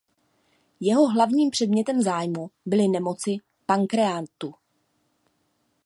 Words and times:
Jeho 0.79 1.07
hlavním 1.07 1.49
předmětem 1.49 2.01
zájmu 2.01 2.49
byly 2.65 2.87
nemoci 2.87 3.37
pankreatu. 3.65 4.53